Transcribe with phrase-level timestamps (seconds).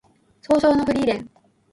[0.41, 1.29] 葬送のフリーレン